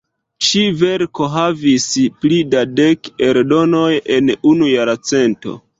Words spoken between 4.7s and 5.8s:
jarcento.